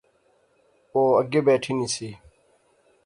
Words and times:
او 0.93 1.01
اگے 1.19 1.39
بیٹھی 1.47 1.73
نی 1.77 1.87
سی 1.95 2.09